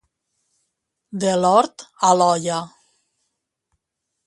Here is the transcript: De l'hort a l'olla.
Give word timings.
De 1.25 1.33
l'hort 1.43 1.85
a 2.09 2.11
l'olla. 2.21 2.59